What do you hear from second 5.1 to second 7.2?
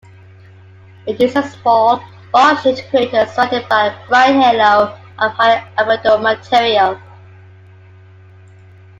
of higher-albedo material.